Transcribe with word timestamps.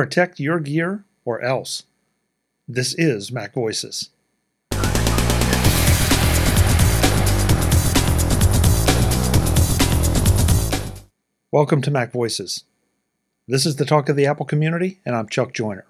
Protect 0.00 0.40
your 0.40 0.60
gear 0.60 1.04
or 1.26 1.42
else. 1.42 1.82
This 2.66 2.94
is 2.94 3.30
Mac 3.30 3.52
Voices. 3.52 4.08
Welcome 11.52 11.82
to 11.82 11.90
Mac 11.90 12.12
Voices. 12.12 12.64
This 13.46 13.66
is 13.66 13.76
the 13.76 13.84
talk 13.84 14.08
of 14.08 14.16
the 14.16 14.24
Apple 14.24 14.46
community, 14.46 15.00
and 15.04 15.14
I'm 15.14 15.28
Chuck 15.28 15.52
Joiner. 15.52 15.84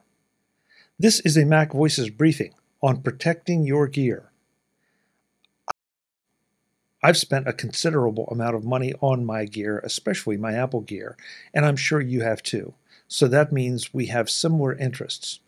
This 0.98 1.20
is 1.20 1.36
a 1.36 1.44
Mac 1.44 1.70
Voices 1.70 2.10
briefing 2.10 2.54
on 2.82 3.02
protecting 3.02 3.64
your 3.64 3.86
gear 3.86 4.30
I've 7.02 7.16
spent 7.16 7.48
a 7.48 7.54
considerable 7.54 8.26
amount 8.26 8.54
of 8.54 8.64
money 8.64 8.92
on 9.00 9.24
my 9.24 9.46
gear, 9.46 9.78
especially 9.78 10.36
my 10.36 10.52
Apple 10.52 10.82
gear, 10.82 11.16
and 11.54 11.64
I'm 11.64 11.76
sure 11.76 12.00
you 12.00 12.20
have 12.20 12.42
too. 12.42 12.74
So 13.10 13.26
that 13.26 13.52
means 13.52 13.92
we 13.92 14.06
have 14.06 14.30
similar 14.30 14.72
interests. 14.72 15.40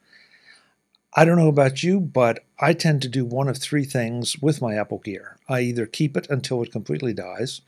I 1.15 1.25
don't 1.25 1.39
know 1.39 1.49
about 1.49 1.85
you, 1.85 2.01
but 2.01 2.45
I 2.59 2.73
tend 2.73 3.03
to 3.03 3.09
do 3.09 3.25
one 3.25 3.49
of 3.49 3.57
three 3.57 3.85
things 3.85 4.37
with 4.43 4.61
my 4.61 4.75
Apple 4.75 4.99
gear. 4.99 5.39
I 5.49 5.61
either 5.61 5.87
keep 5.87 6.17
it 6.17 6.29
until 6.29 6.61
it 6.63 6.73
completely 6.73 7.15
dies, 7.15 7.61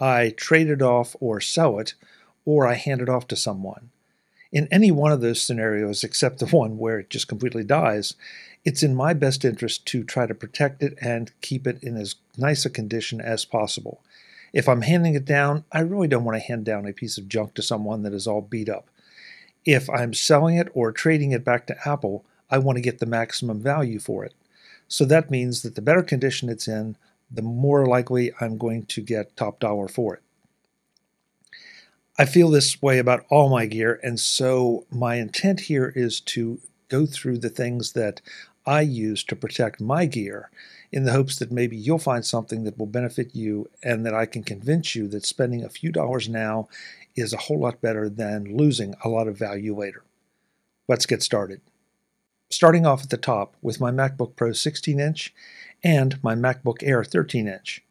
I 0.00 0.30
trade 0.36 0.68
it 0.68 0.82
off 0.82 1.14
or 1.20 1.40
sell 1.40 1.78
it, 1.78 1.94
or 2.44 2.66
I 2.66 2.74
hand 2.74 3.00
it 3.00 3.08
off 3.08 3.28
to 3.28 3.36
someone. 3.36 3.90
In 4.50 4.66
any 4.70 4.90
one 4.90 5.12
of 5.12 5.20
those 5.20 5.40
scenarios, 5.40 6.02
except 6.02 6.38
the 6.40 6.46
one 6.46 6.78
where 6.78 6.98
it 6.98 7.10
just 7.10 7.28
completely 7.28 7.64
dies, 7.64 8.14
it's 8.64 8.82
in 8.82 8.94
my 8.94 9.12
best 9.12 9.44
interest 9.44 9.86
to 9.86 10.02
try 10.02 10.26
to 10.26 10.34
protect 10.34 10.82
it 10.82 10.96
and 11.00 11.32
keep 11.42 11.66
it 11.66 11.82
in 11.82 11.96
as 11.96 12.16
nice 12.36 12.64
a 12.64 12.70
condition 12.70 13.20
as 13.20 13.44
possible. 13.44 14.00
If 14.52 14.68
I'm 14.68 14.82
handing 14.82 15.14
it 15.14 15.24
down, 15.24 15.64
I 15.70 15.80
really 15.80 16.08
don't 16.08 16.24
want 16.24 16.38
to 16.38 16.46
hand 16.46 16.64
down 16.64 16.86
a 16.86 16.92
piece 16.92 17.18
of 17.18 17.28
junk 17.28 17.54
to 17.54 17.62
someone 17.62 18.02
that 18.02 18.14
is 18.14 18.26
all 18.26 18.40
beat 18.40 18.68
up. 18.68 18.88
If 19.68 19.90
I'm 19.90 20.14
selling 20.14 20.56
it 20.56 20.68
or 20.72 20.92
trading 20.92 21.32
it 21.32 21.44
back 21.44 21.66
to 21.66 21.76
Apple, 21.86 22.24
I 22.50 22.56
want 22.56 22.76
to 22.76 22.82
get 22.82 23.00
the 23.00 23.04
maximum 23.04 23.60
value 23.60 23.98
for 23.98 24.24
it. 24.24 24.32
So 24.88 25.04
that 25.04 25.30
means 25.30 25.60
that 25.60 25.74
the 25.74 25.82
better 25.82 26.02
condition 26.02 26.48
it's 26.48 26.66
in, 26.66 26.96
the 27.30 27.42
more 27.42 27.84
likely 27.84 28.32
I'm 28.40 28.56
going 28.56 28.86
to 28.86 29.02
get 29.02 29.36
top 29.36 29.60
dollar 29.60 29.86
for 29.86 30.14
it. 30.14 30.22
I 32.18 32.24
feel 32.24 32.48
this 32.48 32.80
way 32.80 32.98
about 32.98 33.26
all 33.28 33.50
my 33.50 33.66
gear, 33.66 34.00
and 34.02 34.18
so 34.18 34.86
my 34.90 35.16
intent 35.16 35.60
here 35.60 35.92
is 35.94 36.18
to 36.20 36.60
go 36.88 37.04
through 37.04 37.36
the 37.36 37.50
things 37.50 37.92
that 37.92 38.22
I 38.64 38.80
use 38.80 39.22
to 39.24 39.36
protect 39.36 39.82
my 39.82 40.06
gear 40.06 40.50
in 40.90 41.04
the 41.04 41.12
hopes 41.12 41.38
that 41.38 41.52
maybe 41.52 41.76
you'll 41.76 41.98
find 41.98 42.24
something 42.24 42.64
that 42.64 42.78
will 42.78 42.86
benefit 42.86 43.34
you 43.34 43.68
and 43.82 44.06
that 44.06 44.14
I 44.14 44.24
can 44.24 44.42
convince 44.42 44.94
you 44.94 45.08
that 45.08 45.26
spending 45.26 45.62
a 45.62 45.68
few 45.68 45.92
dollars 45.92 46.28
now 46.28 46.68
is 47.18 47.32
a 47.32 47.38
whole 47.38 47.60
lot 47.60 47.80
better 47.80 48.08
than 48.08 48.56
losing 48.56 48.94
a 49.04 49.08
lot 49.08 49.28
of 49.28 49.38
value 49.38 49.76
later. 49.76 50.02
Let's 50.88 51.06
get 51.06 51.22
started. 51.22 51.60
Starting 52.50 52.86
off 52.86 53.02
at 53.02 53.10
the 53.10 53.16
top 53.16 53.54
with 53.60 53.80
my 53.80 53.90
MacBook 53.90 54.36
Pro 54.36 54.52
16 54.52 54.98
inch 54.98 55.34
and 55.84 56.22
my 56.22 56.34
MacBook 56.34 56.82
Air 56.82 57.04
13 57.04 57.46
inch. 57.46 57.84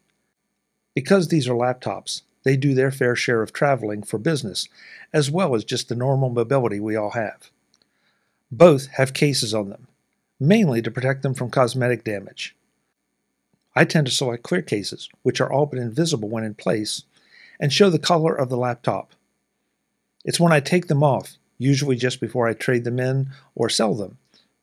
Because 0.94 1.28
these 1.28 1.48
are 1.48 1.54
laptops, 1.54 2.22
they 2.42 2.56
do 2.56 2.74
their 2.74 2.90
fair 2.90 3.14
share 3.14 3.42
of 3.42 3.52
traveling 3.52 4.02
for 4.02 4.18
business, 4.18 4.68
as 5.12 5.30
well 5.30 5.54
as 5.54 5.64
just 5.64 5.88
the 5.88 5.94
normal 5.94 6.30
mobility 6.30 6.80
we 6.80 6.96
all 6.96 7.10
have. 7.10 7.50
Both 8.50 8.88
have 8.92 9.12
cases 9.12 9.54
on 9.54 9.68
them, 9.68 9.86
mainly 10.40 10.82
to 10.82 10.90
protect 10.90 11.22
them 11.22 11.34
from 11.34 11.50
cosmetic 11.50 12.04
damage. 12.04 12.56
I 13.76 13.84
tend 13.84 14.06
to 14.06 14.12
select 14.12 14.42
clear 14.42 14.62
cases, 14.62 15.08
which 15.22 15.40
are 15.40 15.52
all 15.52 15.66
but 15.66 15.78
invisible 15.78 16.28
when 16.28 16.42
in 16.42 16.54
place, 16.54 17.04
and 17.60 17.72
show 17.72 17.90
the 17.90 17.98
color 17.98 18.34
of 18.34 18.48
the 18.48 18.56
laptop. 18.56 19.12
It's 20.24 20.40
when 20.40 20.52
I 20.52 20.60
take 20.60 20.88
them 20.88 21.02
off, 21.02 21.36
usually 21.58 21.96
just 21.96 22.20
before 22.20 22.48
I 22.48 22.54
trade 22.54 22.84
them 22.84 22.98
in 22.98 23.30
or 23.54 23.68
sell 23.68 23.94
them, 23.94 24.18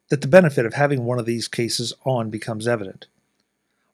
that 0.10 0.22
the 0.22 0.28
benefit 0.28 0.66
of 0.66 0.74
having 0.74 1.06
one 1.06 1.20
of 1.20 1.26
these 1.26 1.48
cases 1.48 1.94
on 2.06 2.30
becomes 2.30 2.68
evident. 2.68 3.08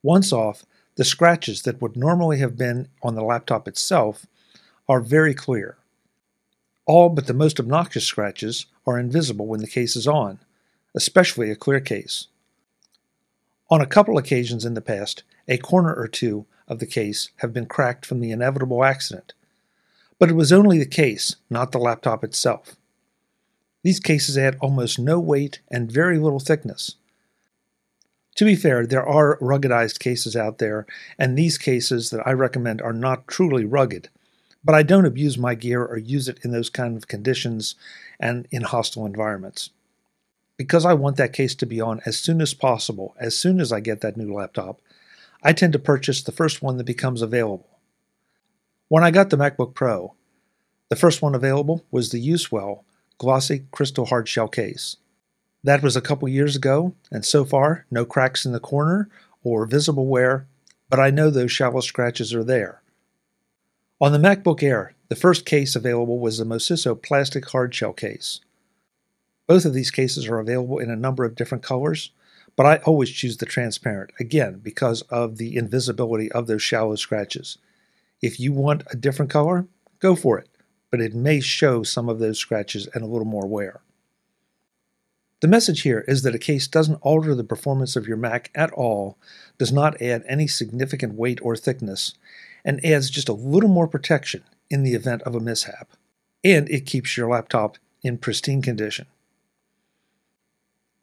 Once 0.03 0.33
off, 0.33 0.65
the 0.95 1.05
scratches 1.05 1.61
that 1.63 1.81
would 1.81 1.95
normally 1.95 2.39
have 2.39 2.57
been 2.57 2.89
on 3.01 3.15
the 3.15 3.23
laptop 3.23 3.67
itself 3.67 4.25
are 4.89 4.99
very 4.99 5.33
clear. 5.33 5.77
All 6.85 7.09
but 7.09 7.27
the 7.27 7.33
most 7.33 7.59
obnoxious 7.59 8.05
scratches 8.05 8.65
are 8.85 8.99
invisible 8.99 9.47
when 9.47 9.61
the 9.61 9.67
case 9.67 9.95
is 9.95 10.07
on, 10.07 10.39
especially 10.95 11.49
a 11.49 11.55
clear 11.55 11.79
case. 11.79 12.27
On 13.69 13.79
a 13.79 13.85
couple 13.85 14.17
occasions 14.17 14.65
in 14.65 14.73
the 14.73 14.81
past, 14.81 15.23
a 15.47 15.57
corner 15.57 15.93
or 15.93 16.07
two 16.07 16.45
of 16.67 16.79
the 16.79 16.85
case 16.85 17.29
have 17.37 17.53
been 17.53 17.67
cracked 17.67 18.05
from 18.05 18.19
the 18.19 18.31
inevitable 18.31 18.83
accident, 18.83 19.33
but 20.21 20.29
it 20.29 20.35
was 20.35 20.53
only 20.53 20.77
the 20.77 20.85
case, 20.85 21.35
not 21.49 21.71
the 21.71 21.79
laptop 21.79 22.23
itself. 22.23 22.75
These 23.83 23.99
cases 23.99 24.35
had 24.35 24.55
almost 24.61 24.99
no 24.99 25.19
weight 25.19 25.59
and 25.69 25.91
very 25.91 26.19
little 26.19 26.39
thickness. 26.39 26.95
To 28.35 28.45
be 28.45 28.55
fair, 28.55 28.85
there 28.85 29.05
are 29.05 29.39
ruggedized 29.39 29.99
cases 29.99 30.35
out 30.35 30.59
there, 30.59 30.85
and 31.17 31.35
these 31.35 31.57
cases 31.57 32.11
that 32.11 32.25
I 32.25 32.33
recommend 32.33 32.81
are 32.83 32.93
not 32.93 33.27
truly 33.27 33.65
rugged 33.65 34.09
but 34.63 34.75
I 34.75 34.83
don't 34.83 35.05
abuse 35.05 35.37
my 35.37 35.55
gear 35.55 35.83
or 35.83 35.97
use 35.97 36.27
it 36.27 36.39
in 36.43 36.51
those 36.51 36.69
kind 36.69 36.95
of 36.95 37.07
conditions 37.07 37.75
and 38.19 38.47
in 38.51 38.63
hostile 38.63 39.05
environments. 39.05 39.71
Because 40.57 40.85
I 40.85 40.93
want 40.93 41.17
that 41.17 41.33
case 41.33 41.55
to 41.55 41.65
be 41.65 41.81
on 41.81 42.01
as 42.05 42.19
soon 42.19 42.41
as 42.41 42.53
possible, 42.53 43.15
as 43.19 43.37
soon 43.37 43.59
as 43.59 43.71
I 43.71 43.79
get 43.79 44.01
that 44.01 44.17
new 44.17 44.31
laptop, 44.31 44.79
I 45.43 45.53
tend 45.53 45.73
to 45.73 45.79
purchase 45.79 46.21
the 46.21 46.31
first 46.31 46.61
one 46.61 46.77
that 46.77 46.83
becomes 46.83 47.23
available. 47.23 47.70
When 48.91 49.05
I 49.05 49.11
got 49.11 49.29
the 49.29 49.37
MacBook 49.37 49.73
Pro, 49.73 50.15
the 50.89 50.97
first 50.97 51.21
one 51.21 51.33
available 51.33 51.85
was 51.91 52.09
the 52.09 52.21
UESWILL 52.29 52.83
glossy 53.19 53.63
crystal 53.71 54.07
Hard 54.07 54.27
Shell 54.27 54.49
case. 54.49 54.97
That 55.63 55.81
was 55.81 55.95
a 55.95 56.01
couple 56.01 56.27
years 56.27 56.57
ago, 56.57 56.93
and 57.09 57.23
so 57.23 57.45
far, 57.45 57.85
no 57.89 58.03
cracks 58.03 58.45
in 58.45 58.51
the 58.51 58.59
corner 58.59 59.07
or 59.45 59.65
visible 59.65 60.07
wear, 60.07 60.45
but 60.89 60.99
I 60.99 61.09
know 61.09 61.29
those 61.29 61.53
shallow 61.53 61.79
scratches 61.79 62.33
are 62.33 62.43
there. 62.43 62.81
On 64.01 64.11
the 64.11 64.17
MacBook 64.17 64.61
Air, 64.61 64.93
the 65.07 65.15
first 65.15 65.45
case 65.45 65.73
available 65.73 66.19
was 66.19 66.37
the 66.37 66.43
Mosiso 66.43 67.01
plastic 67.01 67.47
hardshell 67.47 67.93
case. 67.93 68.41
Both 69.47 69.63
of 69.63 69.73
these 69.73 69.89
cases 69.89 70.27
are 70.27 70.39
available 70.39 70.79
in 70.79 70.89
a 70.89 70.97
number 70.97 71.23
of 71.23 71.35
different 71.35 71.63
colors, 71.63 72.11
but 72.57 72.65
I 72.65 72.83
always 72.83 73.09
choose 73.09 73.37
the 73.37 73.45
transparent, 73.45 74.11
again, 74.19 74.59
because 74.61 75.01
of 75.03 75.37
the 75.37 75.55
invisibility 75.55 76.29
of 76.33 76.47
those 76.47 76.61
shallow 76.61 76.97
scratches. 76.97 77.57
If 78.21 78.39
you 78.39 78.51
want 78.51 78.83
a 78.91 78.95
different 78.95 79.31
color, 79.31 79.65
go 79.99 80.15
for 80.15 80.37
it, 80.37 80.47
but 80.91 81.01
it 81.01 81.15
may 81.15 81.39
show 81.39 81.83
some 81.83 82.07
of 82.07 82.19
those 82.19 82.37
scratches 82.37 82.87
and 82.93 83.03
a 83.03 83.07
little 83.07 83.25
more 83.25 83.47
wear. 83.47 83.81
The 85.41 85.47
message 85.47 85.81
here 85.81 86.05
is 86.07 86.21
that 86.21 86.35
a 86.35 86.39
case 86.39 86.67
doesn't 86.67 87.01
alter 87.01 87.33
the 87.33 87.43
performance 87.43 87.95
of 87.95 88.07
your 88.07 88.17
Mac 88.17 88.51
at 88.53 88.71
all, 88.73 89.17
does 89.57 89.71
not 89.71 89.99
add 89.99 90.23
any 90.27 90.45
significant 90.45 91.15
weight 91.15 91.39
or 91.41 91.55
thickness, 91.55 92.13
and 92.63 92.83
adds 92.85 93.09
just 93.09 93.27
a 93.27 93.33
little 93.33 93.69
more 93.69 93.87
protection 93.87 94.43
in 94.69 94.83
the 94.83 94.93
event 94.93 95.23
of 95.23 95.33
a 95.33 95.39
mishap. 95.39 95.89
And 96.43 96.69
it 96.69 96.85
keeps 96.85 97.17
your 97.17 97.27
laptop 97.27 97.77
in 98.03 98.19
pristine 98.19 98.61
condition. 98.61 99.07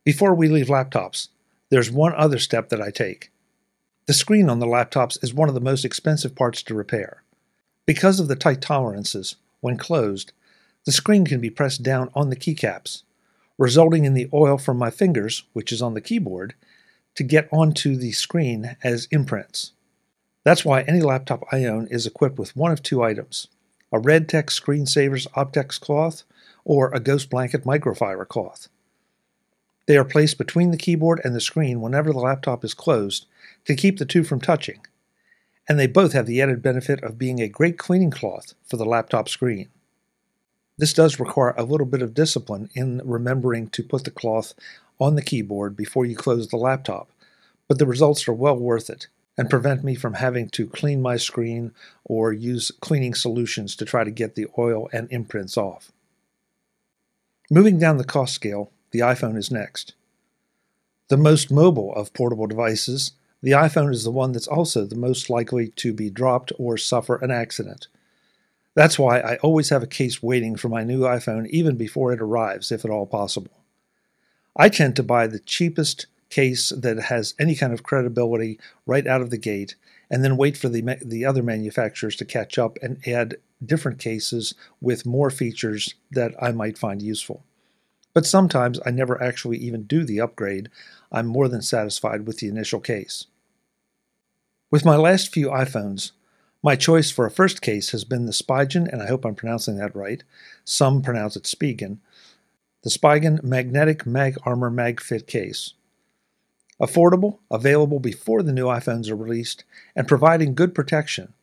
Before 0.05 0.35
we 0.35 0.49
leave 0.49 0.69
laptops, 0.69 1.29
there's 1.71 1.91
one 1.91 2.15
other 2.15 2.39
step 2.39 2.69
that 2.69 2.81
I 2.81 2.91
take. 2.91 3.31
The 4.09 4.15
screen 4.15 4.49
on 4.49 4.59
the 4.59 4.65
laptops 4.65 5.23
is 5.23 5.35
one 5.35 5.51
of 5.51 5.55
the 5.55 5.61
most 5.61 5.85
expensive 5.85 6.35
parts 6.35 6.63
to 6.63 6.75
repair. 6.75 7.23
Because 7.85 8.19
of 8.19 8.27
the 8.27 8.37
tight 8.37 8.63
tolerances, 8.63 9.37
when 9.61 9.77
closed, 9.77 10.33
the 10.87 10.93
screen 10.93 11.27
can 11.27 11.43
be 11.43 11.51
pressed 11.51 11.83
down 11.83 12.09
on 12.15 12.31
the 12.31 12.37
keycaps, 12.37 13.03
resulting 13.59 14.07
in 14.07 14.15
the 14.15 14.31
oil 14.33 14.57
from 14.57 14.79
my 14.79 14.89
fingers, 14.89 15.43
which 15.53 15.71
is 15.73 15.83
on 15.83 15.93
the 15.93 16.01
keyboard, 16.01 16.55
to 17.17 17.23
get 17.23 17.51
onto 17.53 17.97
the 17.97 18.13
screen 18.13 18.79
as 18.83 19.09
imprints. 19.11 19.73
That's 20.43 20.65
why 20.65 20.85
any 20.85 21.03
laptop 21.03 21.45
I 21.53 21.67
own 21.67 21.87
is 21.89 22.07
equipped 22.07 22.39
with 22.39 22.57
one 22.57 22.73
of 22.73 22.83
two 22.83 23.03
items 23.03 23.49
a 23.93 23.99
RadTech 23.99 24.47
ScreenSavrz 24.47 25.29
Optex 25.33 25.79
cloth 25.79 26.23
or 26.65 26.91
a 26.95 27.01
Ghost 27.01 27.29
Blanket 27.29 27.65
microfiber 27.65 28.27
cloth. 28.27 28.69
They 29.89 29.97
are 29.97 30.05
placed 30.05 30.37
between 30.37 30.71
the 30.71 30.77
keyboard 30.77 31.23
and 31.25 31.35
the 31.35 31.41
screen 31.41 31.81
whenever 31.81 32.13
the 32.13 32.19
laptop 32.19 32.63
is 32.63 32.75
closed 32.75 33.25
to 33.65 33.75
keep 33.75 33.99
the 33.99 34.05
two 34.05 34.23
from 34.23 34.39
touching, 34.39 34.81
and 35.67 35.79
they 35.79 35.87
both 35.87 36.13
have 36.13 36.27
the 36.27 36.43
added 36.43 36.61
benefit 36.61 37.03
of 37.03 37.17
being 37.17 37.41
a 37.41 37.49
great 37.49 37.79
cleaning 37.79 38.11
cloth 38.11 38.53
for 38.63 38.77
the 38.77 38.85
laptop 38.85 39.31
screen. 39.31 39.71
This 40.77 40.93
does 40.93 41.19
require 41.19 41.55
a 41.57 41.65
little 41.65 41.87
bit 41.87 42.03
of 42.03 42.13
discipline 42.13 42.69
in 42.75 43.01
remembering 43.03 43.71
to 43.71 43.83
put 43.83 44.05
the 44.05 44.11
cloth 44.11 44.53
on 45.01 45.15
the 45.15 45.23
keyboard 45.23 45.75
before 45.75 46.05
you 46.05 46.15
close 46.15 46.49
the 46.49 46.59
laptop, 46.59 47.09
but 47.67 47.79
the 47.79 47.87
results 47.87 48.29
are 48.29 48.35
well 48.35 48.59
worth 48.59 48.91
it 48.91 49.07
and 49.39 49.49
prevent 49.49 49.83
me 49.83 49.95
from 49.95 50.15
having 50.15 50.51
to 50.51 50.67
clean 50.67 51.01
my 51.01 51.17
screen 51.17 51.73
or 52.05 52.31
use 52.31 52.71
cleaning 52.83 53.15
solutions 53.15 53.75
to 53.77 53.87
try 53.87 54.05
to 54.05 54.11
get 54.11 54.35
the 54.35 54.49
oil 54.59 54.91
and 54.93 55.11
imprints 55.11 55.57
off. 55.57 55.91
Moving 57.51 57.79
down 57.79 57.97
the 57.97 58.05
cost 58.05 58.35
scale, 58.35 58.71
the 58.91 59.01
iPhone 59.01 59.37
is 59.37 59.51
next. 59.51 59.95
The 61.09 61.17
most 61.17 61.51
mobile 61.51 61.95
of 61.95 62.13
portable 62.13 62.47
devices, 62.47 63.13
the 63.43 63.53
iPhone 63.53 63.93
is 63.93 64.05
the 64.05 64.11
one 64.11 64.33
that's 64.33 64.49
also 64.49 64.85
the 64.85 64.97
most 64.97 65.31
likely 65.31 65.69
to 65.77 65.93
be 65.93 66.11
dropped 66.11 66.53
or 66.59 66.77
suffer 66.77 67.17
an 67.17 67.31
accident. 67.31 67.89
That's 68.75 68.99
why 68.99 69.21
I 69.21 69.37
always 69.37 69.71
have 69.71 69.83
a 69.83 69.89
case 69.89 70.23
waiting 70.23 70.57
for 70.57 70.69
my 70.69 70.85
new 70.85 71.01
iPhone 71.01 71.49
even 71.49 71.77
before 71.77 72.13
it 72.13 72.21
arrives, 72.21 72.71
if 72.71 72.85
at 72.85 72.91
all 72.91 73.07
possible. 73.07 73.65
I 74.55 74.69
tend 74.69 74.97
to 74.97 75.03
buy 75.03 75.27
the 75.27 75.39
cheapest 75.39 76.07
case 76.31 76.71
that 76.71 76.99
has 77.05 77.35
any 77.39 77.55
kind 77.55 77.73
of 77.73 77.83
credibility 77.83 78.59
right 78.87 79.07
out 79.07 79.21
of 79.21 79.31
the 79.31 79.39
gate 79.39 79.77
and 80.11 80.25
then 80.25 80.37
wait 80.37 80.57
for 80.57 80.69
the, 80.69 80.99
the 81.05 81.25
other 81.25 81.43
manufacturers 81.43 82.17
to 82.17 82.25
catch 82.25 82.59
up 82.59 82.79
and 82.83 83.07
add 83.07 83.37
different 83.65 83.99
cases 83.99 84.55
with 84.81 85.07
more 85.07 85.31
features 85.31 85.95
that 86.11 86.33
I 86.41 86.53
might 86.53 86.79
find 86.79 87.03
useful. 87.03 87.45
But 88.19 88.27
sometimes 88.27 88.81
I 88.85 88.91
never 88.91 89.23
actually 89.23 89.59
even 89.59 89.85
do 89.85 90.03
the 90.03 90.21
upgrade. 90.21 90.71
I'm 91.13 91.29
more 91.29 91.47
than 91.47 91.63
satisfied 91.63 92.27
with 92.27 92.39
the 92.39 92.49
initial 92.49 92.81
case. 92.81 93.27
With 94.73 94.85
my 94.85 94.97
last 94.97 95.33
few 95.33 95.51
iPhones, 95.51 96.11
my 96.61 96.75
choice 96.75 97.13
for 97.13 97.27
a 97.27 97.31
first 97.31 97.63
case 97.63 97.91
has 97.91 98.03
been 98.03 98.27
the 98.27 98.33
Spigen, 98.33 98.93
and 98.93 99.01
I 99.01 99.07
hope 99.07 99.25
I'm 99.25 99.37
pronouncing 99.37 99.77
that 99.77 99.95
right. 99.95 100.25
Some 100.65 101.01
pronounce 101.01 101.37
it 101.37 101.45
Spigen. 101.45 101.99
The 102.83 102.91
Spigen 102.91 103.41
Magnetic 103.45 104.05
Mag 104.05 104.37
Armor 104.43 104.73
MagFit 104.73 105.29
case. 105.29 105.75
Affordable, 106.83 107.39
available 107.53 108.01
before 108.01 108.43
the 108.43 108.53
new 108.53 108.65
iPhones 108.65 109.09
are 109.09 109.15
released, 109.15 109.63
and 109.95 110.09
providing 110.09 110.57
good 110.57 110.75
protection, 110.75 111.35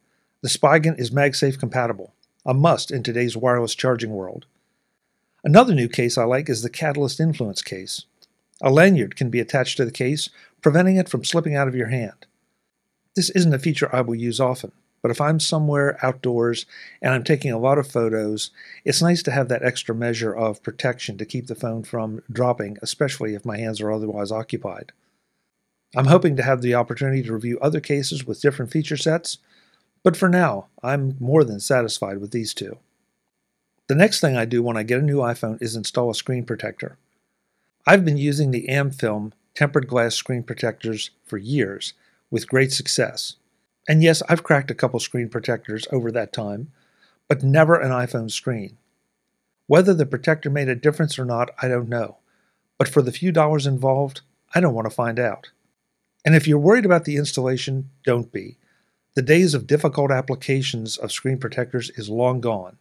the 0.42 0.50
Spigen 0.50 1.00
is 1.00 1.10
MagSafe 1.10 1.57
compatible, 1.57 2.13
a 2.45 2.54
must 2.54 2.92
in 2.92 3.01
today's 3.01 3.38
wireless 3.38 3.75
charging 3.75 4.10
world. 4.10 4.45
Another 5.45 5.75
new 5.75 5.88
case 5.88 6.18
I 6.18 6.24
like 6.24 6.50
is 6.50 6.63
the 6.63 6.71
Catalyst 6.71 7.19
Influence 7.19 7.62
case. 7.62 8.06
A 8.63 8.71
lanyard 8.71 9.15
can 9.15 9.30
be 9.30 9.39
attached 9.39 9.77
to 9.77 9.86
the 9.86 9.92
case, 9.92 10.31
preventing 10.59 10.95
it 10.95 11.07
from 11.07 11.24
slipping 11.24 11.56
out 11.56 11.68
of 11.68 11.75
your 11.75 11.89
hand. 11.89 12.25
This 13.15 13.30
isn't 13.30 13.53
a 13.53 13.59
feature 13.59 13.95
I 13.95 14.01
will 14.01 14.15
use 14.15 14.39
often, 14.39 14.71
but 15.03 15.12
if 15.12 15.21
I'm 15.21 15.39
somewhere 15.39 16.03
outdoors 16.03 16.65
and 17.00 17.13
I'm 17.13 17.24
taking 17.24 17.51
a 17.51 17.59
lot 17.59 17.77
of 17.77 17.88
photos, 17.88 18.50
it's 18.86 19.03
nice 19.03 19.21
to 19.21 19.31
have 19.31 19.47
that 19.50 19.63
extra 19.63 19.94
measure 19.94 20.36
of 20.36 20.63
protection 20.63 21.15
to 21.19 21.25
keep 21.27 21.45
the 21.45 21.53
phone 21.53 21.83
from 21.83 22.24
dropping, 22.31 22.80
especially 22.81 23.36
if 23.36 23.45
my 23.45 23.59
hands 23.59 23.80
are 23.81 23.91
otherwise 23.91 24.31
occupied. 24.31 24.94
I'm 25.95 26.07
hoping 26.07 26.36
to 26.38 26.44
have 26.44 26.63
the 26.63 26.74
opportunity 26.74 27.21
to 27.21 27.33
review 27.33 27.59
other 27.59 27.80
cases 27.80 28.25
with 28.25 28.41
different 28.41 28.71
feature 28.71 28.98
sets, 28.98 29.38
but 30.01 30.18
for 30.18 30.27
now, 30.27 30.69
I'm 30.81 31.18
more 31.19 31.44
than 31.44 31.59
satisfied 31.59 32.18
with 32.18 32.31
these 32.31 32.56
two. 32.56 32.80
The 33.87 33.95
next 33.95 34.19
thing 34.19 34.35
I 34.35 34.45
do 34.45 34.63
when 34.63 34.77
I 34.77 34.83
get 34.83 34.99
a 34.99 35.03
new 35.03 35.17
iPhone 35.17 35.61
is 35.61 35.75
install 35.75 36.09
a 36.09 36.15
screen 36.15 36.43
protector. 36.43 36.97
I've 37.85 38.03
been 38.03 38.17
using 38.17 38.49
the 38.49 38.65
AmFilm 38.67 39.33
tempered 39.53 39.87
glass 39.87 40.15
screen 40.15 40.41
protectors 40.41 41.11
for 41.23 41.37
years 41.37 41.93
with 42.31 42.47
great 42.47 42.73
success. 42.73 43.35
And 43.87 44.01
yes, 44.01 44.23
I've 44.27 44.41
cracked 44.41 44.71
a 44.71 44.75
couple 44.75 44.99
screen 44.99 45.29
protectors 45.29 45.87
over 45.91 46.11
that 46.11 46.33
time, 46.33 46.71
but 47.29 47.43
never 47.43 47.75
an 47.75 47.91
iPhone 47.91 48.31
screen. 48.31 48.77
Whether 49.67 49.93
the 49.93 50.07
protector 50.07 50.49
made 50.49 50.67
a 50.67 50.75
difference 50.75 51.19
or 51.19 51.25
not, 51.25 51.51
I 51.61 51.67
don't 51.67 51.88
know. 51.88 52.17
But 52.79 52.88
for 52.88 53.03
the 53.03 53.11
few 53.11 53.31
dollars 53.31 53.67
involved, 53.67 54.21
I 54.55 54.61
don't 54.61 54.73
want 54.73 54.89
to 54.89 54.95
find 54.95 55.19
out. 55.19 55.51
And 56.25 56.35
if 56.35 56.47
you're 56.47 56.57
worried 56.57 56.85
about 56.85 57.05
the 57.05 57.17
installation, 57.17 57.91
don't 58.03 58.31
be. 58.31 58.57
The 59.13 59.21
days 59.21 59.53
of 59.53 59.67
difficult 59.67 60.09
applications 60.09 60.97
of 60.97 61.11
screen 61.11 61.38
protectors 61.38 61.91
is 61.91 62.09
long 62.09 62.41
gone. 62.41 62.77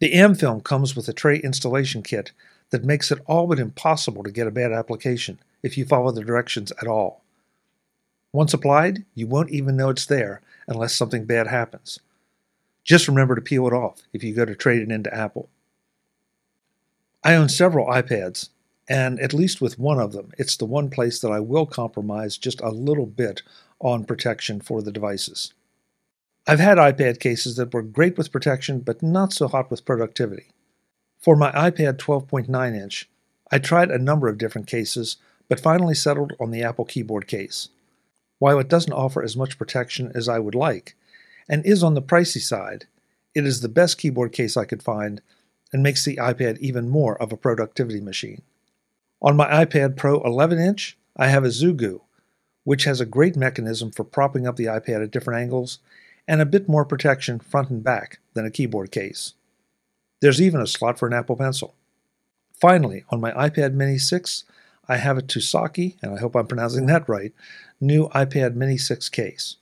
The 0.00 0.14
AmFilm 0.14 0.64
comes 0.64 0.96
with 0.96 1.08
a 1.08 1.12
tray 1.12 1.36
installation 1.36 2.02
kit 2.02 2.32
that 2.70 2.84
makes 2.84 3.12
it 3.12 3.20
all 3.26 3.46
but 3.46 3.58
impossible 3.58 4.22
to 4.22 4.30
get 4.30 4.46
a 4.46 4.50
bad 4.50 4.72
application 4.72 5.38
if 5.62 5.76
you 5.76 5.84
follow 5.84 6.10
the 6.10 6.24
directions 6.24 6.72
at 6.80 6.88
all. 6.88 7.22
Once 8.32 8.54
applied, 8.54 9.04
you 9.14 9.26
won't 9.26 9.50
even 9.50 9.76
know 9.76 9.90
it's 9.90 10.06
there 10.06 10.40
unless 10.66 10.94
something 10.94 11.26
bad 11.26 11.48
happens. 11.48 12.00
Just 12.82 13.08
remember 13.08 13.34
to 13.34 13.42
peel 13.42 13.66
it 13.66 13.74
off 13.74 14.02
if 14.14 14.24
you 14.24 14.34
go 14.34 14.46
to 14.46 14.54
trade 14.54 14.80
it 14.80 14.90
into 14.90 15.14
Apple. 15.14 15.50
I 17.22 17.34
own 17.34 17.50
several 17.50 17.86
iPads, 17.86 18.48
and 18.88 19.20
at 19.20 19.34
least 19.34 19.60
with 19.60 19.78
one 19.78 19.98
of 19.98 20.12
them, 20.12 20.32
it's 20.38 20.56
the 20.56 20.64
one 20.64 20.88
place 20.88 21.20
that 21.20 21.30
I 21.30 21.40
will 21.40 21.66
compromise 21.66 22.38
just 22.38 22.62
a 22.62 22.70
little 22.70 23.04
bit 23.04 23.42
on 23.80 24.04
protection 24.04 24.62
for 24.62 24.80
the 24.80 24.92
devices. 24.92 25.52
I've 26.50 26.58
had 26.58 26.78
iPad 26.78 27.20
cases 27.20 27.54
that 27.54 27.72
were 27.72 27.80
great 27.80 28.18
with 28.18 28.32
protection, 28.32 28.80
but 28.80 29.04
not 29.04 29.32
so 29.32 29.46
hot 29.46 29.70
with 29.70 29.84
productivity. 29.84 30.48
For 31.16 31.36
my 31.36 31.52
iPad 31.52 31.98
12.9 31.98 32.74
inch, 32.74 33.08
I 33.52 33.60
tried 33.60 33.92
a 33.92 34.00
number 34.00 34.26
of 34.26 34.36
different 34.36 34.66
cases, 34.66 35.18
but 35.48 35.60
finally 35.60 35.94
settled 35.94 36.32
on 36.40 36.50
the 36.50 36.64
Apple 36.64 36.84
keyboard 36.84 37.28
case. 37.28 37.68
While 38.40 38.58
it 38.58 38.66
doesn't 38.68 38.92
offer 38.92 39.22
as 39.22 39.36
much 39.36 39.58
protection 39.58 40.10
as 40.12 40.28
I 40.28 40.40
would 40.40 40.56
like, 40.56 40.96
and 41.48 41.64
is 41.64 41.84
on 41.84 41.94
the 41.94 42.02
pricey 42.02 42.40
side, 42.40 42.86
it 43.32 43.46
is 43.46 43.60
the 43.60 43.68
best 43.68 43.96
keyboard 43.96 44.32
case 44.32 44.56
I 44.56 44.64
could 44.64 44.82
find 44.82 45.22
and 45.72 45.84
makes 45.84 46.04
the 46.04 46.16
iPad 46.16 46.58
even 46.58 46.88
more 46.88 47.16
of 47.22 47.30
a 47.30 47.36
productivity 47.36 48.00
machine. 48.00 48.42
On 49.22 49.36
my 49.36 49.46
iPad 49.64 49.96
Pro 49.96 50.20
11 50.22 50.58
inch, 50.58 50.98
I 51.16 51.28
have 51.28 51.44
a 51.44 51.50
Zugu, 51.50 52.00
which 52.64 52.82
has 52.82 53.00
a 53.00 53.06
great 53.06 53.36
mechanism 53.36 53.92
for 53.92 54.02
propping 54.02 54.48
up 54.48 54.56
the 54.56 54.64
iPad 54.64 55.04
at 55.04 55.12
different 55.12 55.40
angles 55.40 55.78
and 56.30 56.40
a 56.40 56.46
bit 56.46 56.68
more 56.68 56.84
protection 56.84 57.40
front 57.40 57.70
and 57.70 57.82
back 57.82 58.20
than 58.34 58.46
a 58.46 58.52
keyboard 58.52 58.92
case. 58.92 59.34
There's 60.20 60.40
even 60.40 60.60
a 60.60 60.66
slot 60.66 60.96
for 60.96 61.08
an 61.08 61.12
Apple 61.12 61.34
Pencil. 61.34 61.74
Finally, 62.52 63.02
on 63.10 63.20
my 63.20 63.32
iPad 63.32 63.74
Mini 63.74 63.98
6, 63.98 64.44
I 64.86 64.98
have 64.98 65.18
a 65.18 65.22
Tuosake, 65.22 65.96
and 66.00 66.14
I 66.14 66.20
hope 66.20 66.36
I'm 66.36 66.46
pronouncing 66.46 66.86
that 66.86 67.08
right, 67.08 67.32
new 67.80 68.08
iPad 68.10 68.54
Mini 68.54 68.76
6 68.76 69.08
case. 69.08 69.56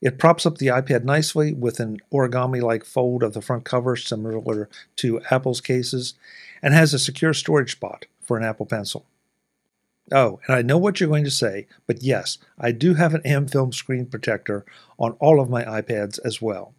It 0.00 0.18
props 0.18 0.46
up 0.46 0.56
the 0.56 0.68
iPad 0.68 1.04
nicely 1.04 1.52
with 1.52 1.80
an 1.80 1.98
origami 2.10 2.62
like 2.62 2.86
fold 2.86 3.22
of 3.22 3.34
the 3.34 3.42
front 3.42 3.66
cover 3.66 3.94
similar 3.94 4.70
to 4.96 5.20
Apple's 5.30 5.60
cases 5.60 6.14
and 6.62 6.72
has 6.72 6.94
a 6.94 6.98
secure 6.98 7.34
storage 7.34 7.72
spot 7.72 8.06
for 8.22 8.38
an 8.38 8.44
Apple 8.44 8.64
Pencil. 8.64 9.04
Oh, 10.12 10.40
and 10.46 10.56
I 10.56 10.62
know 10.62 10.78
what 10.78 10.98
you're 10.98 11.08
going 11.08 11.24
to 11.24 11.30
say, 11.30 11.66
but 11.86 12.02
yes, 12.02 12.38
I 12.58 12.72
do 12.72 12.94
have 12.94 13.14
an 13.14 13.22
AmFilm 13.22 13.72
screen 13.72 14.06
protector 14.06 14.64
on 14.98 15.12
all 15.20 15.40
of 15.40 15.50
my 15.50 15.64
iPads 15.64 16.18
as 16.24 16.42
well. 16.42 16.74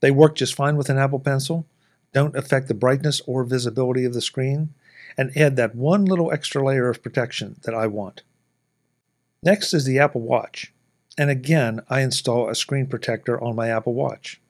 They 0.00 0.10
work 0.10 0.36
just 0.36 0.54
fine 0.54 0.76
with 0.76 0.88
an 0.88 0.98
Apple 0.98 1.18
Pencil, 1.18 1.66
don't 2.12 2.36
affect 2.36 2.68
the 2.68 2.74
brightness 2.74 3.20
or 3.26 3.42
visibility 3.44 4.04
of 4.04 4.14
the 4.14 4.20
screen, 4.20 4.74
and 5.16 5.36
add 5.36 5.56
that 5.56 5.74
one 5.74 6.04
little 6.04 6.30
extra 6.30 6.64
layer 6.64 6.88
of 6.88 7.02
protection 7.02 7.56
that 7.64 7.74
I 7.74 7.86
want. 7.86 8.22
Next 9.42 9.74
is 9.74 9.84
the 9.84 9.98
Apple 9.98 10.20
Watch, 10.20 10.72
and 11.18 11.30
again 11.30 11.80
I 11.90 12.00
install 12.00 12.48
a 12.48 12.54
screen 12.54 12.86
protector 12.86 13.42
on 13.42 13.56
my 13.56 13.68
Apple 13.68 13.94
Watch. 13.94 14.40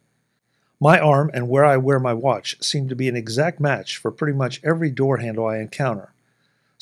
My 0.78 0.98
arm 0.98 1.30
and 1.32 1.48
where 1.48 1.64
I 1.64 1.76
wear 1.76 2.00
my 2.00 2.12
watch 2.12 2.56
seem 2.60 2.88
to 2.88 2.96
be 2.96 3.08
an 3.08 3.16
exact 3.16 3.60
match 3.60 3.96
for 3.96 4.10
pretty 4.10 4.36
much 4.36 4.60
every 4.64 4.90
door 4.90 5.18
handle 5.18 5.46
I 5.46 5.58
encounter, 5.58 6.11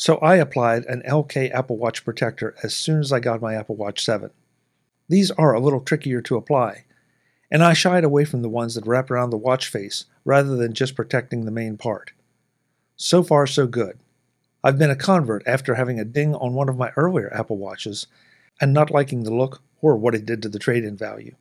so 0.00 0.16
I 0.16 0.36
applied 0.36 0.86
an 0.86 1.02
LK 1.06 1.52
Apple 1.52 1.76
Watch 1.76 2.06
protector 2.06 2.54
as 2.62 2.72
soon 2.72 3.00
as 3.00 3.12
I 3.12 3.20
got 3.20 3.42
my 3.42 3.54
Apple 3.54 3.76
Watch 3.76 4.02
7. 4.02 4.30
These 5.10 5.30
are 5.32 5.52
a 5.52 5.60
little 5.60 5.82
trickier 5.82 6.22
to 6.22 6.38
apply, 6.38 6.86
and 7.50 7.62
I 7.62 7.74
shied 7.74 8.02
away 8.02 8.24
from 8.24 8.40
the 8.40 8.48
ones 8.48 8.76
that 8.76 8.86
wrap 8.86 9.10
around 9.10 9.28
the 9.28 9.36
watch 9.36 9.68
face 9.68 10.06
rather 10.24 10.56
than 10.56 10.72
just 10.72 10.96
protecting 10.96 11.44
the 11.44 11.50
main 11.50 11.76
part. 11.76 12.12
So 12.96 13.22
far, 13.22 13.46
so 13.46 13.66
good. 13.66 13.98
I've 14.64 14.78
been 14.78 14.88
a 14.88 14.96
convert 14.96 15.46
after 15.46 15.74
having 15.74 16.00
a 16.00 16.04
ding 16.06 16.34
on 16.34 16.54
one 16.54 16.70
of 16.70 16.78
my 16.78 16.92
earlier 16.96 17.30
Apple 17.34 17.58
Watches 17.58 18.06
and 18.58 18.72
not 18.72 18.90
liking 18.90 19.24
the 19.24 19.34
look 19.34 19.60
or 19.82 19.98
what 19.98 20.14
it 20.14 20.24
did 20.24 20.40
to 20.40 20.48
the 20.48 20.58
trade 20.58 20.84
in 20.84 20.96
value. 20.96 21.34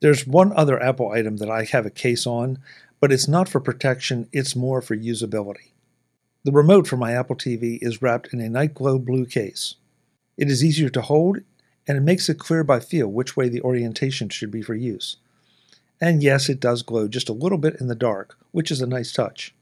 There's 0.00 0.26
one 0.26 0.52
other 0.52 0.78
Apple 0.78 1.10
item 1.10 1.38
that 1.38 1.48
I 1.50 1.64
have 1.64 1.86
a 1.86 1.90
case 1.90 2.26
on, 2.26 2.58
but 3.00 3.10
it's 3.10 3.28
not 3.28 3.48
for 3.48 3.60
protection, 3.60 4.28
it's 4.30 4.54
more 4.54 4.82
for 4.82 4.94
usability. 4.94 5.70
The 6.44 6.52
remote 6.52 6.86
for 6.86 6.98
my 6.98 7.12
Apple 7.12 7.36
TV 7.36 7.78
is 7.80 8.02
wrapped 8.02 8.34
in 8.34 8.40
a 8.40 8.50
night 8.50 8.74
glow 8.74 8.98
blue 8.98 9.24
case. 9.24 9.76
It 10.36 10.50
is 10.50 10.62
easier 10.62 10.90
to 10.90 11.00
hold, 11.00 11.38
and 11.88 11.96
it 11.96 12.02
makes 12.02 12.28
it 12.28 12.38
clear 12.38 12.62
by 12.62 12.80
feel 12.80 13.08
which 13.08 13.34
way 13.34 13.48
the 13.48 13.62
orientation 13.62 14.28
should 14.28 14.50
be 14.50 14.60
for 14.60 14.74
use. 14.74 15.16
And 16.02 16.22
yes, 16.22 16.50
it 16.50 16.60
does 16.60 16.82
glow 16.82 17.08
just 17.08 17.30
a 17.30 17.32
little 17.32 17.56
bit 17.56 17.80
in 17.80 17.88
the 17.88 17.94
dark, 17.94 18.36
which 18.50 18.70
is 18.70 18.82
a 18.82 18.86
nice 18.86 19.10
touch. 19.10 19.54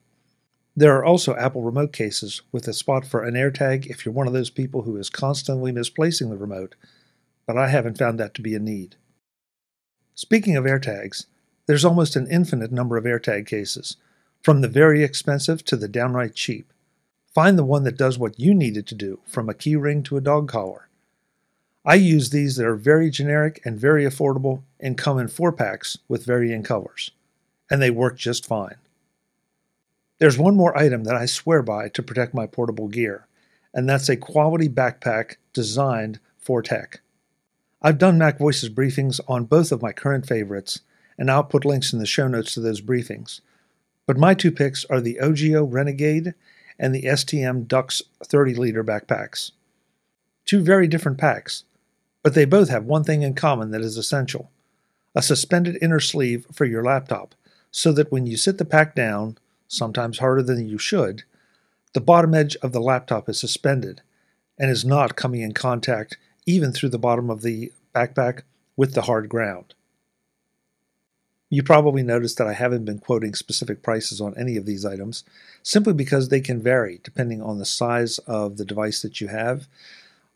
There 0.74 0.96
are 0.96 1.04
also 1.04 1.36
Apple 1.36 1.62
remote 1.62 1.92
cases 1.92 2.42
with 2.50 2.66
a 2.66 2.72
spot 2.72 3.06
for 3.06 3.22
an 3.22 3.34
AirTag 3.34 3.86
if 3.86 4.04
you're 4.04 4.12
one 4.12 4.26
of 4.26 4.32
those 4.32 4.50
people 4.50 4.82
who 4.82 4.96
is 4.96 5.08
constantly 5.08 5.70
misplacing 5.70 6.30
the 6.30 6.36
remote, 6.36 6.74
but 7.46 7.56
I 7.56 7.68
haven't 7.68 7.98
found 7.98 8.18
that 8.18 8.34
to 8.34 8.42
be 8.42 8.56
a 8.56 8.58
need. 8.58 8.96
Speaking 10.16 10.56
of 10.56 10.64
AirTags, 10.64 11.26
there's 11.66 11.84
almost 11.84 12.16
an 12.16 12.26
infinite 12.28 12.72
number 12.72 12.96
of 12.96 13.04
AirTag 13.04 13.46
cases, 13.46 13.98
from 14.42 14.62
the 14.62 14.68
very 14.68 15.04
expensive 15.04 15.64
to 15.66 15.76
the 15.76 15.86
downright 15.86 16.34
cheap. 16.34 16.71
Find 17.34 17.58
the 17.58 17.64
one 17.64 17.84
that 17.84 17.96
does 17.96 18.18
what 18.18 18.38
you 18.38 18.52
need 18.52 18.76
it 18.76 18.86
to 18.88 18.94
do, 18.94 19.20
from 19.26 19.48
a 19.48 19.54
keyring 19.54 20.04
to 20.04 20.16
a 20.16 20.20
dog 20.20 20.48
collar. 20.48 20.88
I 21.84 21.94
use 21.94 22.30
these 22.30 22.56
that 22.56 22.66
are 22.66 22.76
very 22.76 23.10
generic 23.10 23.60
and 23.64 23.80
very 23.80 24.04
affordable 24.04 24.62
and 24.78 24.98
come 24.98 25.18
in 25.18 25.28
four 25.28 25.50
packs 25.50 25.98
with 26.08 26.26
varying 26.26 26.62
colors, 26.62 27.10
and 27.70 27.80
they 27.80 27.90
work 27.90 28.18
just 28.18 28.46
fine. 28.46 28.76
There's 30.18 30.38
one 30.38 30.54
more 30.54 30.78
item 30.78 31.04
that 31.04 31.16
I 31.16 31.26
swear 31.26 31.62
by 31.62 31.88
to 31.88 32.02
protect 32.02 32.34
my 32.34 32.46
portable 32.46 32.86
gear, 32.86 33.26
and 33.74 33.88
that's 33.88 34.08
a 34.08 34.16
quality 34.16 34.68
backpack 34.68 35.36
designed 35.52 36.20
for 36.38 36.62
tech. 36.62 37.00
I've 37.80 37.98
done 37.98 38.18
Mac 38.18 38.38
Voices 38.38 38.68
briefings 38.68 39.20
on 39.26 39.46
both 39.46 39.72
of 39.72 39.82
my 39.82 39.92
current 39.92 40.26
favorites, 40.26 40.82
and 41.18 41.30
I'll 41.30 41.42
put 41.42 41.64
links 41.64 41.92
in 41.92 41.98
the 41.98 42.06
show 42.06 42.28
notes 42.28 42.54
to 42.54 42.60
those 42.60 42.80
briefings. 42.80 43.40
But 44.06 44.18
my 44.18 44.34
two 44.34 44.52
picks 44.52 44.84
are 44.84 45.00
the 45.00 45.18
OGIO 45.20 45.64
Renegade 45.64 46.34
and 46.78 46.94
the 46.94 47.02
STM 47.02 47.66
Dux 47.66 48.02
30 48.24 48.54
liter 48.54 48.84
backpacks. 48.84 49.52
Two 50.44 50.60
very 50.60 50.88
different 50.88 51.18
packs, 51.18 51.64
but 52.22 52.34
they 52.34 52.44
both 52.44 52.68
have 52.68 52.84
one 52.84 53.04
thing 53.04 53.22
in 53.22 53.34
common 53.34 53.70
that 53.70 53.80
is 53.80 53.96
essential 53.96 54.50
a 55.14 55.22
suspended 55.22 55.76
inner 55.82 56.00
sleeve 56.00 56.46
for 56.52 56.64
your 56.64 56.82
laptop, 56.82 57.34
so 57.70 57.92
that 57.92 58.10
when 58.10 58.26
you 58.26 58.36
sit 58.36 58.58
the 58.58 58.64
pack 58.64 58.94
down, 58.94 59.36
sometimes 59.68 60.18
harder 60.18 60.42
than 60.42 60.68
you 60.68 60.78
should, 60.78 61.22
the 61.92 62.00
bottom 62.00 62.34
edge 62.34 62.56
of 62.62 62.72
the 62.72 62.80
laptop 62.80 63.28
is 63.28 63.38
suspended 63.38 64.00
and 64.58 64.70
is 64.70 64.84
not 64.84 65.16
coming 65.16 65.42
in 65.42 65.52
contact 65.52 66.16
even 66.46 66.72
through 66.72 66.88
the 66.88 66.98
bottom 66.98 67.30
of 67.30 67.42
the 67.42 67.72
backpack 67.94 68.42
with 68.76 68.94
the 68.94 69.02
hard 69.02 69.28
ground. 69.28 69.74
You 71.52 71.62
probably 71.62 72.02
noticed 72.02 72.38
that 72.38 72.46
I 72.46 72.54
haven't 72.54 72.86
been 72.86 72.98
quoting 72.98 73.34
specific 73.34 73.82
prices 73.82 74.22
on 74.22 74.34
any 74.38 74.56
of 74.56 74.64
these 74.64 74.86
items, 74.86 75.22
simply 75.62 75.92
because 75.92 76.30
they 76.30 76.40
can 76.40 76.62
vary 76.62 76.98
depending 77.04 77.42
on 77.42 77.58
the 77.58 77.66
size 77.66 78.16
of 78.20 78.56
the 78.56 78.64
device 78.64 79.02
that 79.02 79.20
you 79.20 79.28
have. 79.28 79.68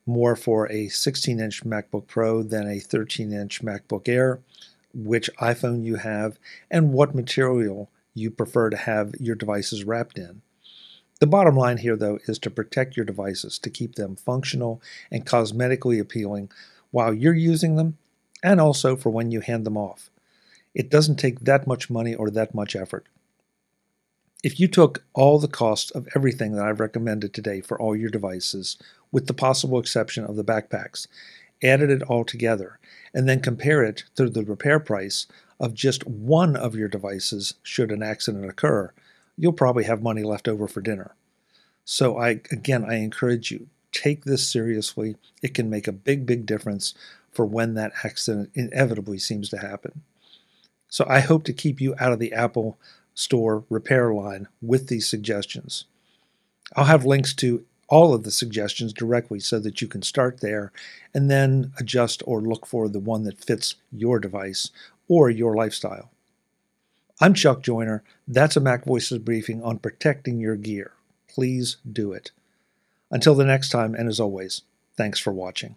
More 0.04 0.36
for 0.36 0.70
a 0.70 0.88
16 0.88 1.40
inch 1.40 1.64
MacBook 1.64 2.06
Pro 2.06 2.42
than 2.42 2.68
a 2.68 2.80
13 2.80 3.32
inch 3.32 3.64
MacBook 3.64 4.10
Air, 4.10 4.40
which 4.92 5.30
iPhone 5.40 5.82
you 5.82 5.96
have, 5.96 6.38
and 6.70 6.92
what 6.92 7.14
material 7.14 7.88
you 8.12 8.30
prefer 8.30 8.68
to 8.68 8.76
have 8.76 9.14
your 9.18 9.36
devices 9.36 9.84
wrapped 9.84 10.18
in. 10.18 10.42
The 11.20 11.26
bottom 11.26 11.56
line 11.56 11.78
here, 11.78 11.96
though, 11.96 12.18
is 12.28 12.38
to 12.40 12.50
protect 12.50 12.94
your 12.94 13.06
devices, 13.06 13.58
to 13.60 13.70
keep 13.70 13.94
them 13.94 14.16
functional 14.16 14.82
and 15.10 15.24
cosmetically 15.24 15.98
appealing 15.98 16.50
while 16.90 17.14
you're 17.14 17.32
using 17.32 17.76
them, 17.76 17.96
and 18.42 18.60
also 18.60 18.96
for 18.96 19.08
when 19.08 19.30
you 19.30 19.40
hand 19.40 19.64
them 19.64 19.78
off. 19.78 20.10
It 20.76 20.90
doesn't 20.90 21.16
take 21.16 21.40
that 21.40 21.66
much 21.66 21.88
money 21.88 22.14
or 22.14 22.28
that 22.28 22.54
much 22.54 22.76
effort. 22.76 23.06
If 24.44 24.60
you 24.60 24.68
took 24.68 25.04
all 25.14 25.38
the 25.38 25.48
costs 25.48 25.90
of 25.90 26.06
everything 26.14 26.52
that 26.52 26.66
I've 26.66 26.80
recommended 26.80 27.32
today 27.32 27.62
for 27.62 27.80
all 27.80 27.96
your 27.96 28.10
devices, 28.10 28.76
with 29.10 29.26
the 29.26 29.32
possible 29.32 29.78
exception 29.78 30.26
of 30.26 30.36
the 30.36 30.44
backpacks, 30.44 31.06
added 31.62 31.90
it 31.90 32.02
all 32.02 32.26
together, 32.26 32.78
and 33.14 33.26
then 33.26 33.40
compare 33.40 33.82
it 33.82 34.04
to 34.16 34.28
the 34.28 34.44
repair 34.44 34.78
price 34.78 35.26
of 35.58 35.72
just 35.72 36.06
one 36.06 36.54
of 36.54 36.74
your 36.74 36.88
devices 36.88 37.54
should 37.62 37.90
an 37.90 38.02
accident 38.02 38.44
occur, 38.44 38.92
you'll 39.38 39.54
probably 39.54 39.84
have 39.84 40.02
money 40.02 40.24
left 40.24 40.46
over 40.46 40.68
for 40.68 40.82
dinner. 40.82 41.14
So 41.86 42.18
I 42.18 42.40
again 42.52 42.84
I 42.84 42.96
encourage 42.96 43.50
you 43.50 43.68
take 43.92 44.24
this 44.24 44.46
seriously. 44.46 45.16
It 45.42 45.54
can 45.54 45.70
make 45.70 45.88
a 45.88 45.92
big 45.92 46.26
big 46.26 46.44
difference 46.44 46.92
for 47.32 47.46
when 47.46 47.72
that 47.74 47.92
accident 48.04 48.50
inevitably 48.54 49.16
seems 49.16 49.48
to 49.48 49.58
happen. 49.58 50.02
So 50.88 51.04
I 51.08 51.20
hope 51.20 51.44
to 51.44 51.52
keep 51.52 51.80
you 51.80 51.94
out 51.98 52.12
of 52.12 52.18
the 52.18 52.32
Apple 52.32 52.78
Store 53.14 53.64
repair 53.70 54.12
line 54.12 54.48
with 54.60 54.88
these 54.88 55.06
suggestions. 55.06 55.84
I'll 56.74 56.84
have 56.84 57.04
links 57.04 57.34
to 57.34 57.64
all 57.88 58.12
of 58.12 58.24
the 58.24 58.30
suggestions 58.30 58.92
directly 58.92 59.40
so 59.40 59.58
that 59.60 59.80
you 59.80 59.88
can 59.88 60.02
start 60.02 60.40
there 60.40 60.72
and 61.14 61.30
then 61.30 61.72
adjust 61.78 62.22
or 62.26 62.40
look 62.40 62.66
for 62.66 62.88
the 62.88 63.00
one 63.00 63.24
that 63.24 63.42
fits 63.42 63.76
your 63.92 64.18
device 64.18 64.70
or 65.08 65.30
your 65.30 65.54
lifestyle. 65.54 66.10
I'm 67.20 67.32
Chuck 67.32 67.62
Joiner. 67.62 68.02
That's 68.28 68.56
a 68.56 68.60
Mac 68.60 68.84
Voices 68.84 69.18
briefing 69.18 69.62
on 69.62 69.78
protecting 69.78 70.38
your 70.38 70.56
gear. 70.56 70.92
Please 71.28 71.78
do 71.90 72.12
it. 72.12 72.30
Until 73.10 73.34
the 73.34 73.44
next 73.44 73.70
time, 73.70 73.94
and 73.94 74.08
as 74.08 74.20
always, 74.20 74.62
thanks 74.96 75.18
for 75.18 75.32
watching. 75.32 75.76